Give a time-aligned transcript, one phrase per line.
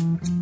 [0.00, 0.39] Mm-hmm.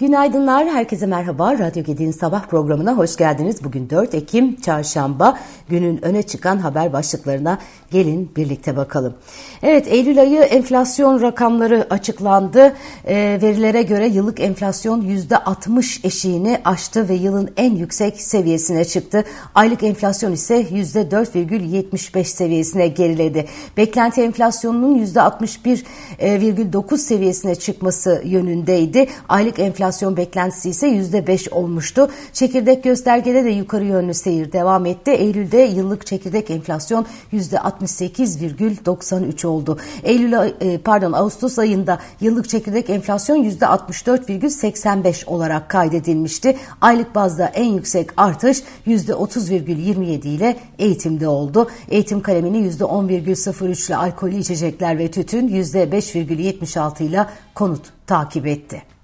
[0.00, 1.58] Günaydınlar, herkese merhaba.
[1.58, 3.64] Radyo Gedi'nin sabah programına hoş geldiniz.
[3.64, 5.38] Bugün 4 Ekim Çarşamba.
[5.68, 7.58] Günün öne çıkan haber başlıklarına
[7.90, 9.14] gelin birlikte bakalım.
[9.62, 12.74] Evet, Eylül ayı enflasyon rakamları açıklandı.
[13.04, 19.24] E, verilere göre yıllık enflasyon %60 eşiğini aştı ve yılın en yüksek seviyesine çıktı.
[19.54, 23.46] Aylık enflasyon ise %4,75 seviyesine geriledi.
[23.76, 29.06] Beklenti enflasyonunun %61,9 seviyesine çıkması yönündeydi.
[29.28, 32.10] Aylık enflasyon enflasyon beklentisi ise %5 olmuştu.
[32.32, 35.10] Çekirdek göstergede de yukarı yönlü seyir devam etti.
[35.10, 39.78] Eylül'de yıllık çekirdek enflasyon %68,93 oldu.
[40.02, 46.56] Eylül e, pardon Ağustos ayında yıllık çekirdek enflasyon %64,85 olarak kaydedilmişti.
[46.80, 51.68] Aylık bazda en yüksek artış %30,27 ile eğitimde oldu.
[51.88, 58.97] Eğitim kalemini %10,03 ile alkolü içecekler ve tütün %5,76 ile konut takip etti.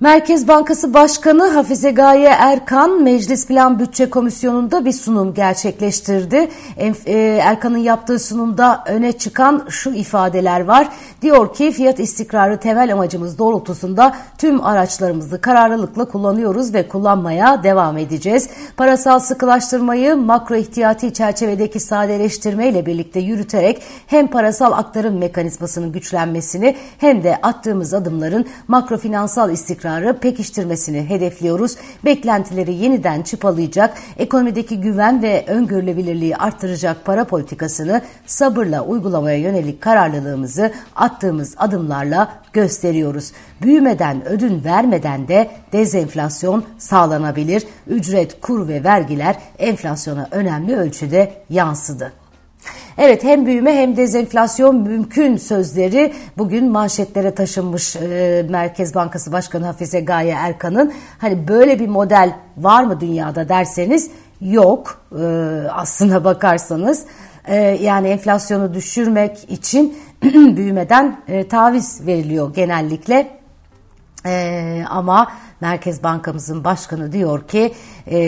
[0.00, 6.48] Merkez Bankası Başkanı Hafize Gaye Erkan Meclis Plan Bütçe Komisyonu'nda bir sunum gerçekleştirdi.
[7.06, 10.88] E, Erkan'ın yaptığı sunumda öne çıkan şu ifadeler var.
[11.22, 18.48] Diyor ki fiyat istikrarı temel amacımız doğrultusunda tüm araçlarımızı kararlılıkla kullanıyoruz ve kullanmaya devam edeceğiz.
[18.76, 27.22] Parasal sıkılaştırmayı makro ihtiyati çerçevedeki sadeleştirme ile birlikte yürüterek hem parasal aktarım mekanizmasının güçlenmesini hem
[27.22, 31.76] de attığımız adımların makro finansal istikrarı istikrarı pekiştirmesini hedefliyoruz.
[32.04, 41.54] Beklentileri yeniden çıpalayacak, ekonomideki güven ve öngörülebilirliği arttıracak para politikasını sabırla uygulamaya yönelik kararlılığımızı attığımız
[41.56, 43.32] adımlarla gösteriyoruz.
[43.62, 47.66] Büyümeden, ödün vermeden de dezenflasyon sağlanabilir.
[47.86, 52.12] Ücret, kur ve vergiler enflasyona önemli ölçüde yansıdı.
[52.98, 60.00] Evet hem büyüme hem dezenflasyon mümkün sözleri bugün manşetlere taşınmış e, Merkez Bankası Başkanı Hafize
[60.00, 60.92] Gaye Erkan'ın.
[61.18, 65.24] Hani böyle bir model var mı dünyada derseniz yok e,
[65.72, 67.04] aslına bakarsanız.
[67.44, 69.98] E, yani enflasyonu düşürmek için
[70.56, 73.36] büyümeden e, taviz veriliyor genellikle.
[74.28, 77.74] Ee, ama Merkez Bankamızın başkanı diyor ki
[78.10, 78.18] e,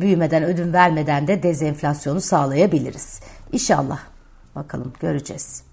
[0.00, 3.20] büyümeden ödün vermeden de dezenflasyonu sağlayabiliriz.
[3.52, 4.17] İnşallah.
[4.54, 5.67] Bakalım göreceğiz.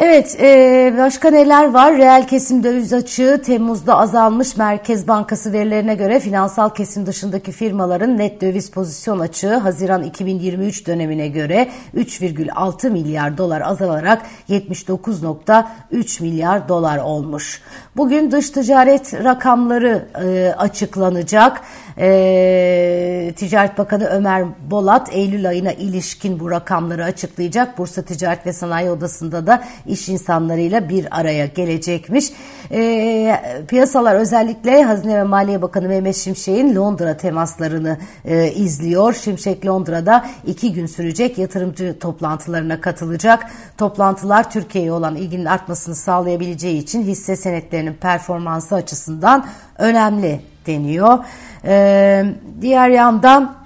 [0.00, 1.96] Evet, e, başka neler var?
[1.96, 4.56] Reel kesim döviz açığı Temmuz'da azalmış.
[4.56, 11.28] Merkez Bankası verilerine göre finansal kesim dışındaki firmaların net döviz pozisyon açığı Haziran 2023 dönemine
[11.28, 17.62] göre 3,6 milyar dolar azalarak 79.3 milyar dolar olmuş.
[17.96, 21.60] Bugün dış ticaret rakamları e, açıklanacak.
[21.98, 27.78] E, Ticaret Bakanı Ömer Bolat Eylül ayına ilişkin bu rakamları açıklayacak.
[27.78, 32.32] Bursa Ticaret ve Sanayi Odası'nda da iş insanlarıyla bir araya gelecekmiş.
[32.70, 39.14] E, piyasalar özellikle Hazine ve Maliye Bakanı Mehmet Şimşek'in Londra temaslarını e, izliyor.
[39.14, 43.46] Şimşek Londra'da iki gün sürecek yatırımcı toplantılarına katılacak.
[43.78, 49.46] Toplantılar Türkiye'ye olan ilginin artmasını sağlayabileceği için hisse senetlerinin performansı açısından
[49.78, 51.18] önemli deniyor.
[51.64, 52.24] Ee,
[52.60, 53.63] diğer yandan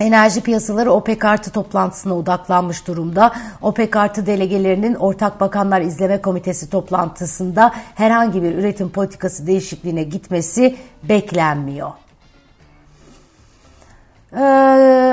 [0.00, 3.32] Enerji piyasaları OPEC artı toplantısına odaklanmış durumda.
[3.62, 11.90] OPEC artı delegelerinin Ortak Bakanlar İzleme Komitesi toplantısında herhangi bir üretim politikası değişikliğine gitmesi beklenmiyor.
[14.36, 14.40] Ee,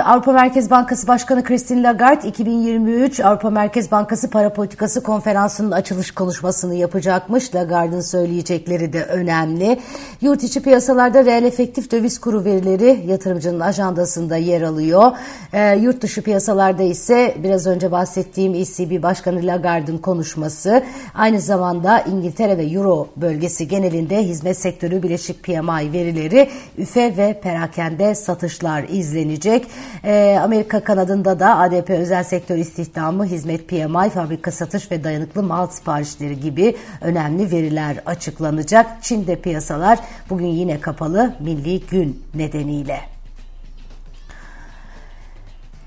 [0.05, 6.75] Avrupa Merkez Bankası Başkanı Christine Lagarde 2023 Avrupa Merkez Bankası Para Politikası Konferansı'nın açılış konuşmasını
[6.75, 7.55] yapacakmış.
[7.55, 9.79] Lagarde'ın söyleyecekleri de önemli.
[10.21, 15.11] Yurt içi piyasalarda reel efektif döviz kuru verileri yatırımcının ajandasında yer alıyor.
[15.53, 20.83] Ee, yurt dışı piyasalarda ise biraz önce bahsettiğim ECB Başkanı Lagarde'ın konuşması
[21.13, 28.15] aynı zamanda İngiltere ve Euro bölgesi genelinde hizmet sektörü bileşik PMI verileri üfe ve perakende
[28.15, 29.67] satışlar izleniyor izlenecek.
[30.03, 35.67] E, Amerika kanadında da ADP özel sektör istihdamı, hizmet PMI, fabrika satış ve dayanıklı mal
[35.67, 39.03] siparişleri gibi önemli veriler açıklanacak.
[39.03, 43.14] Çin'de piyasalar bugün yine kapalı milli gün nedeniyle.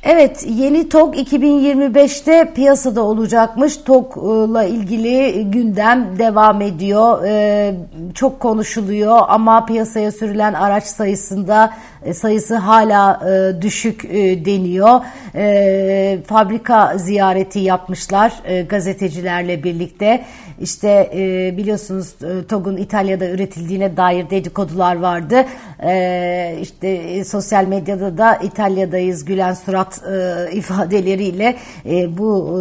[0.02, 3.76] Evet yeni TOG 2025'te piyasada olacakmış.
[3.76, 7.24] TOG'la ilgili gündem devam ediyor.
[7.24, 7.74] Ee,
[8.14, 11.72] çok konuşuluyor ama piyasaya sürülen araç sayısında
[12.04, 15.00] e, sayısı hala e, düşük e, deniyor.
[15.34, 18.32] E, fabrika ziyareti yapmışlar
[18.68, 20.24] gazetecilerle birlikte.
[20.60, 25.44] İşte e, biliyorsunuz e, TOG'un İtalya'da üretildiğine dair dedikodular vardı.
[25.82, 31.56] E, işte e, sosyal medyada da İtalya'dayız gülen surat e, ifadeleriyle
[31.86, 32.58] e, bu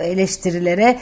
[0.00, 0.98] e, eleştirilere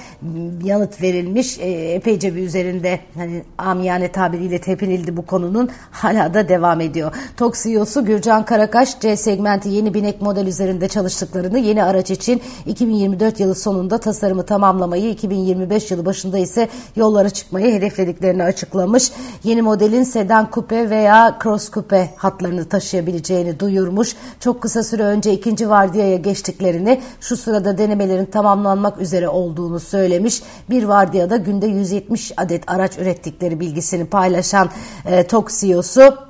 [0.64, 1.58] yanıt verilmiş.
[1.58, 5.70] E, epeyce bir üzerinde hani amiyane tabiriyle tepinildi bu konunun.
[5.90, 7.12] Hala da devam ediyor.
[7.36, 13.40] TOG CEO'su Gürcan Karakaş C segmenti yeni binek model üzerinde çalıştıklarını yeni araç için 2024
[13.40, 19.10] yılı sonunda tasarımı tamamlamayı 2025 yılı başında başında ise yollara çıkmayı hedeflediklerini açıklamış.
[19.44, 24.16] Yeni modelin sedan kupe veya cross kupe hatlarını taşıyabileceğini duyurmuş.
[24.40, 30.42] Çok kısa süre önce ikinci vardiyaya geçtiklerini, şu sırada denemelerin tamamlanmak üzere olduğunu söylemiş.
[30.70, 34.70] Bir vardiyada günde 170 adet araç ürettikleri bilgisini paylaşan
[35.06, 36.27] e, TOK CEO'su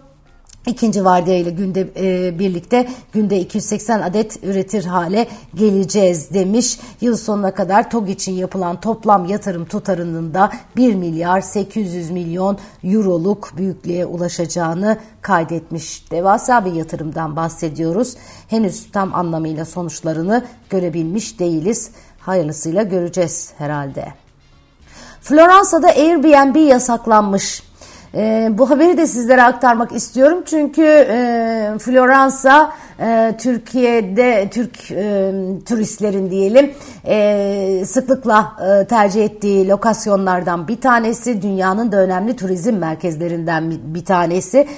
[0.69, 6.81] İkinci vardiya ile günde e, birlikte günde 280 adet üretir hale geleceğiz demiş.
[7.01, 13.53] Yıl sonuna kadar TOG için yapılan toplam yatırım tutarının da 1 milyar 800 milyon euroluk
[13.57, 16.11] büyüklüğe ulaşacağını kaydetmiş.
[16.11, 18.17] Devasa bir yatırımdan bahsediyoruz.
[18.49, 21.91] Henüz tam anlamıyla sonuçlarını görebilmiş değiliz.
[22.19, 24.09] Hayırlısıyla göreceğiz herhalde.
[25.21, 27.68] Floransa'da Airbnb yasaklanmış.
[28.15, 30.43] E, bu haberi de sizlere aktarmak istiyorum.
[30.47, 35.33] Çünkü e, Floransa e, Türkiye'de Türk e,
[35.67, 36.71] turistlerin diyelim
[37.07, 44.69] e, sıklıkla e, tercih ettiği lokasyonlardan bir tanesi dünyanın da önemli turizm merkezlerinden bir, tanesi.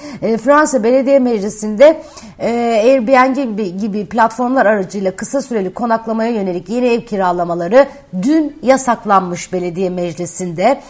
[0.43, 2.01] Fransa Belediye Meclisi'nde
[2.39, 7.85] Airbnb gibi, platformlar aracıyla kısa süreli konaklamaya yönelik yeni ev kiralamaları
[8.21, 10.81] dün yasaklanmış belediye meclisinde.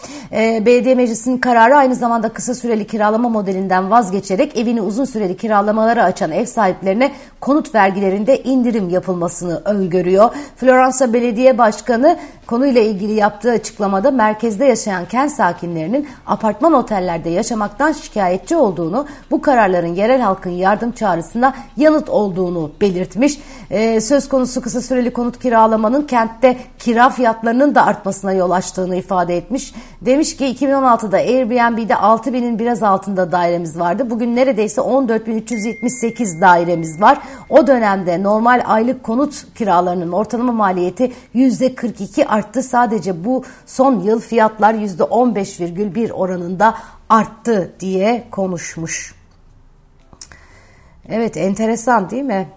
[0.65, 6.31] Belediye meclisinin kararı aynı zamanda kısa süreli kiralama modelinden vazgeçerek evini uzun süreli kiralamaları açan
[6.31, 10.29] ev sahiplerine konut vergilerinde indirim yapılmasını öngörüyor.
[10.55, 18.55] Floransa Belediye Başkanı konuyla ilgili yaptığı açıklamada merkezde yaşayan kent sakinlerinin apartman otellerde yaşamaktan şikayetçi
[18.55, 23.39] olduğunu, bu kararların yerel halkın yardım çağrısına yanıt olduğunu belirtmiş.
[23.69, 29.37] Ee, söz konusu kısa süreli konut kiralamanın kentte kira fiyatlarının da artmasına yol açtığını ifade
[29.37, 29.73] etmiş.
[30.01, 34.09] Demiş ki 2016'da Airbnb'de 6000'in biraz altında dairemiz vardı.
[34.09, 37.10] Bugün neredeyse 14.378 dairemiz var.
[37.49, 42.63] O dönemde normal aylık konut kiralarının ortalama maliyeti %42 arttı.
[42.63, 46.75] Sadece bu son yıl fiyatlar %15,1 oranında
[47.09, 49.15] arttı diye konuşmuş.
[51.09, 52.47] Evet enteresan değil mi?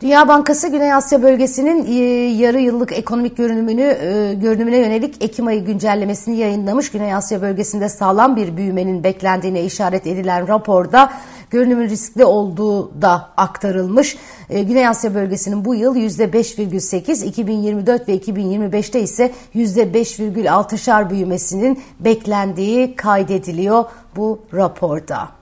[0.00, 2.02] Dünya Bankası Güney Asya bölgesinin e,
[2.42, 6.90] yarı yıllık ekonomik görünümünü e, görünümüne yönelik Ekim ayı güncellemesini yayınlamış.
[6.90, 11.12] Güney Asya bölgesinde sağlam bir büyümenin beklendiğine işaret edilen raporda
[11.50, 14.16] görünümün riskli olduğu da aktarılmış.
[14.50, 23.84] E, Güney Asya bölgesinin bu yıl %5,8, 2024 ve 2025'te ise %5,6'şar büyümesinin beklendiği kaydediliyor
[24.16, 25.39] bu raporda.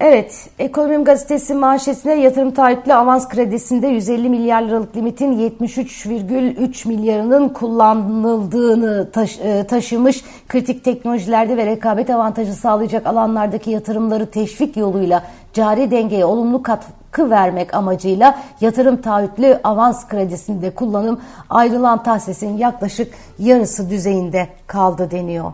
[0.00, 9.10] Evet, Ekonomim Gazetesi manşetine yatırım taahhütlü avans kredisinde 150 milyar liralık limitin 73,3 milyarının kullanıldığını
[9.10, 10.24] taş, e, taşımış.
[10.48, 17.74] Kritik teknolojilerde ve rekabet avantajı sağlayacak alanlardaki yatırımları teşvik yoluyla cari dengeye olumlu katkı vermek
[17.74, 21.20] amacıyla yatırım taahhütlü avans kredisinde kullanım
[21.50, 25.52] ayrılan tahsisin yaklaşık yarısı düzeyinde kaldı deniyor.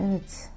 [0.00, 0.55] Evet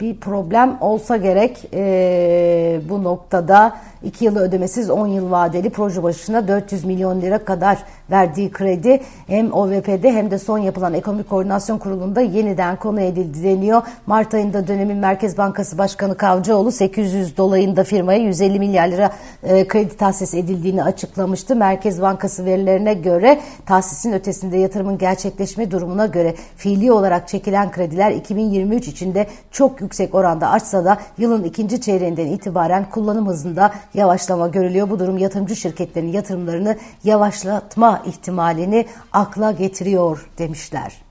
[0.00, 6.48] bir problem olsa gerek e, bu noktada 2 yılı ödemesiz 10 yıl vadeli proje başına
[6.48, 7.78] 400 milyon lira kadar
[8.10, 13.82] verdiği kredi hem OVP'de hem de son yapılan Ekonomik Koordinasyon Kurulu'nda yeniden konu edildi deniyor.
[14.06, 19.10] Mart ayında dönemin Merkez Bankası Başkanı Kavcıoğlu 800 dolayında firmaya 150 milyar lira
[19.42, 21.56] e, kredi tahsis edildiğini açıklamıştı.
[21.56, 28.88] Merkez Bankası verilerine göre tahsisin ötesinde yatırımın gerçekleşme durumuna göre fiili olarak çekilen krediler 2023
[28.88, 34.90] içinde çok yüksek oranda artsa da yılın ikinci çeyreğinden itibaren kullanım hızında yavaşlama görülüyor.
[34.90, 41.02] Bu durum yatırımcı şirketlerin yatırımlarını yavaşlatma ihtimalini akla getiriyor demişler.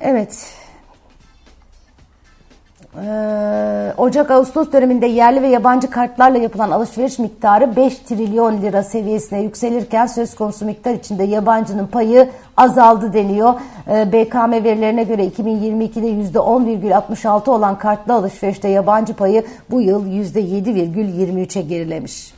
[0.00, 0.63] Evet.
[3.02, 10.06] Ee, Ocak-Ağustos döneminde yerli ve yabancı kartlarla yapılan alışveriş miktarı 5 trilyon lira seviyesine yükselirken
[10.06, 13.54] söz konusu miktar içinde yabancının payı azaldı deniyor.
[13.88, 22.34] Ee, BKM verilerine göre 2022'de %10,66 olan kartlı alışverişte yabancı payı bu yıl %7,23'e gerilemiş.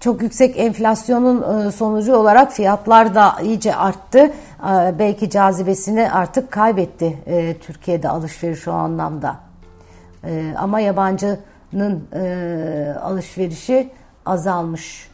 [0.00, 4.18] çok yüksek enflasyonun e, sonucu olarak fiyatlar da iyice arttı.
[4.18, 9.49] E, belki cazibesini artık kaybetti e, Türkiye'de alışveriş o anlamda.
[10.56, 12.08] Ama yabancının
[13.02, 13.90] alışverişi
[14.26, 15.10] azalmış.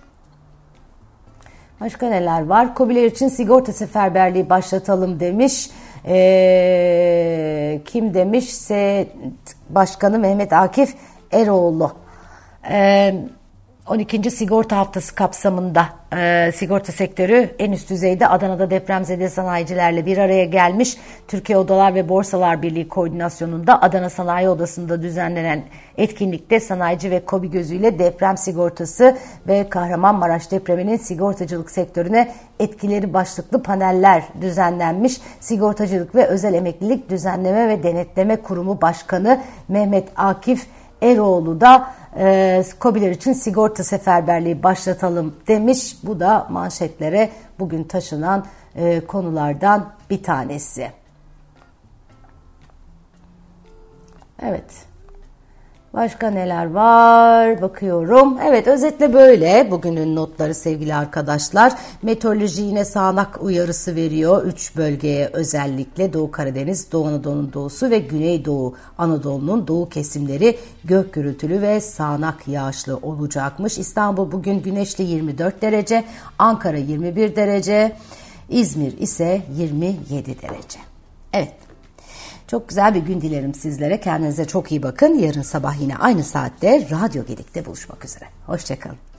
[1.80, 2.74] Başka neler var?
[2.74, 5.70] Kobiler için sigorta seferberliği başlatalım demiş.
[6.06, 8.70] Ee, kim demiş?
[9.70, 10.94] Başkanı Mehmet Akif
[11.32, 11.92] Eroğlu.
[12.70, 13.14] Ee,
[13.86, 14.30] 12.
[14.30, 20.96] sigorta haftası kapsamında e, sigorta sektörü en üst düzeyde Adana'da depremzede sanayicilerle bir araya gelmiş.
[21.28, 25.62] Türkiye Odalar ve Borsalar Birliği koordinasyonunda Adana Sanayi Odası'nda düzenlenen
[25.98, 29.16] etkinlikte sanayici ve kobi gözüyle deprem sigortası
[29.48, 35.20] ve Kahramanmaraş depreminin sigortacılık sektörüne etkileri başlıklı paneller düzenlenmiş.
[35.40, 40.66] Sigortacılık ve Özel Emeklilik Düzenleme ve Denetleme Kurumu Başkanı Mehmet Akif
[41.02, 45.96] Eroğlu da e, COBİ'ler için sigorta seferberliği başlatalım demiş.
[46.02, 50.92] Bu da manşetlere bugün taşınan e, konulardan bir tanesi.
[54.42, 54.86] Evet.
[55.96, 57.62] Başka neler var?
[57.62, 58.38] Bakıyorum.
[58.48, 61.72] Evet özetle böyle bugünün notları sevgili arkadaşlar.
[62.02, 64.44] Meteoroloji yine sağanak uyarısı veriyor.
[64.44, 71.62] Üç bölgeye özellikle Doğu Karadeniz, Doğu Anadolu'nun doğusu ve Güneydoğu Anadolu'nun doğu kesimleri gök gürültülü
[71.62, 73.78] ve sağanak yağışlı olacakmış.
[73.78, 76.04] İstanbul bugün güneşli 24 derece,
[76.38, 77.96] Ankara 21 derece,
[78.48, 80.78] İzmir ise 27 derece.
[81.32, 81.65] Evet
[82.48, 84.00] çok güzel bir gün dilerim sizlere.
[84.00, 85.14] Kendinize çok iyi bakın.
[85.18, 88.24] Yarın sabah yine aynı saatte Radyo Gedik'te buluşmak üzere.
[88.46, 89.15] Hoşçakalın.